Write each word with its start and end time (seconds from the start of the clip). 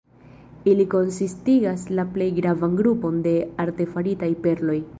Ili 0.71 0.85
konsistigas 0.93 1.83
la 1.99 2.07
plej 2.15 2.29
gravan 2.39 2.73
grupon 2.81 3.21
de 3.29 3.35
artefaritaj 3.67 4.31
perloj. 4.47 4.79